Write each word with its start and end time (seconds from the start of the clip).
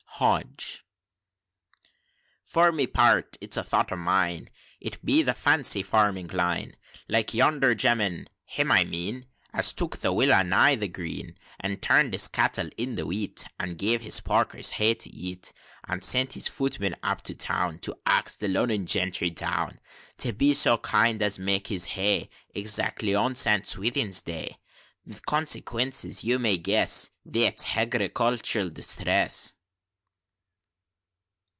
HODGE. 0.21 0.85
"For 2.45 2.71
my 2.71 2.85
peart, 2.85 3.37
it's 3.41 3.57
a 3.57 3.63
thought 3.63 3.91
o' 3.91 3.95
mine, 3.95 4.51
It 4.79 5.03
be 5.03 5.23
the 5.23 5.33
fancy 5.33 5.81
farming 5.81 6.27
line, 6.27 6.75
Like 7.09 7.33
yonder 7.33 7.73
gemman, 7.73 8.27
him 8.45 8.71
I 8.71 8.83
mean, 8.83 9.25
As 9.51 9.73
took 9.73 9.97
the 9.97 10.13
Willa 10.13 10.43
nigh 10.43 10.75
the 10.75 10.87
Green, 10.89 11.39
And 11.59 11.81
turn'd 11.81 12.13
his 12.13 12.27
cattle 12.27 12.69
in 12.77 12.93
the 12.93 13.07
wheat; 13.07 13.45
And 13.59 13.79
gave 13.79 14.01
his 14.01 14.19
porkers 14.21 14.69
hay 14.73 14.93
to 14.93 15.09
eat; 15.09 15.53
And 15.87 16.03
sent 16.03 16.33
his 16.33 16.47
footman 16.47 16.95
up 17.01 17.23
to 17.23 17.33
town, 17.33 17.79
To 17.79 17.97
ax 18.05 18.35
the 18.35 18.47
Lonnon 18.47 18.85
gentry 18.85 19.31
down, 19.31 19.79
To 20.17 20.33
be 20.33 20.53
so 20.53 20.77
kind 20.77 21.19
as 21.23 21.39
make 21.39 21.65
his 21.65 21.85
hay, 21.97 22.29
Exactly 22.53 23.15
on 23.15 23.33
St. 23.33 23.65
Swithin's 23.65 24.21
day; 24.21 24.59
With 25.03 25.25
consequences 25.25 26.23
you 26.23 26.37
may 26.37 26.59
guess 26.59 27.09
That's 27.25 27.63
Hagricultural 27.63 28.69
Distress." 28.69 29.55